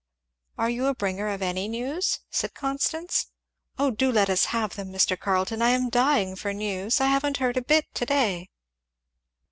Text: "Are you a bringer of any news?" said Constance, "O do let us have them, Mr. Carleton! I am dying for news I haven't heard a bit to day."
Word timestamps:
"Are 0.57 0.71
you 0.71 0.87
a 0.87 0.95
bringer 0.95 1.27
of 1.27 1.43
any 1.43 1.67
news?" 1.67 2.21
said 2.31 2.55
Constance, 2.55 3.27
"O 3.77 3.91
do 3.91 4.11
let 4.11 4.31
us 4.31 4.45
have 4.45 4.73
them, 4.75 4.91
Mr. 4.91 5.15
Carleton! 5.15 5.61
I 5.61 5.69
am 5.69 5.91
dying 5.91 6.35
for 6.35 6.53
news 6.55 6.99
I 6.99 7.05
haven't 7.05 7.37
heard 7.37 7.55
a 7.55 7.61
bit 7.61 7.85
to 7.93 8.05
day." 8.07 8.49